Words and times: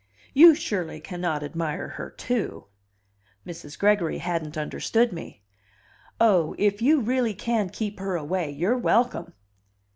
"You 0.33 0.55
surely 0.55 0.99
cannot 0.99 1.43
admire 1.43 1.89
her, 1.89 2.09
too?" 2.09 2.65
Mrs. 3.45 3.77
Gregory 3.77 4.17
hadn't 4.17 4.57
understood 4.57 5.13
me. 5.13 5.43
"Oh, 6.19 6.55
if 6.57 6.81
you 6.81 7.01
really 7.01 7.35
can 7.35 7.69
keep 7.69 7.99
her 7.99 8.15
away, 8.15 8.49
you're 8.49 8.79
welcome!" 8.79 9.33